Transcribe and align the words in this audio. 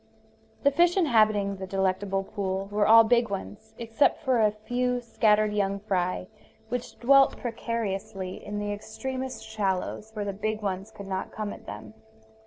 The 0.63 0.71
fish 0.71 0.97
inhabiting 0.97 1.57
the 1.57 1.67
delectable 1.67 2.23
pool 2.23 2.65
were 2.71 2.87
all 2.87 3.03
big 3.03 3.29
ones, 3.29 3.75
except 3.77 4.23
for 4.23 4.41
a 4.41 4.49
few 4.49 4.99
scattered 4.99 5.53
young 5.53 5.79
fry 5.79 6.25
which 6.69 6.97
dwelt 6.99 7.37
precariously 7.37 8.43
in 8.43 8.57
the 8.57 8.71
extremest 8.73 9.43
shallows 9.47 10.09
where 10.15 10.25
the 10.25 10.33
big 10.33 10.63
ones 10.63 10.89
could 10.89 11.05
not 11.05 11.31
come 11.31 11.53
at 11.53 11.67
them. 11.67 11.93